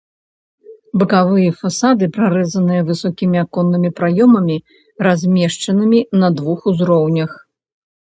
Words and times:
Бакавыя 1.01 1.51
фасады 1.61 2.05
прарэзаныя 2.15 2.81
высокімі 2.89 3.37
аконнымі 3.45 3.93
праёмамі, 4.03 4.57
размешчанымі 5.11 6.05
на 6.23 6.37
двух 6.41 6.59
узроўнях. 6.75 7.31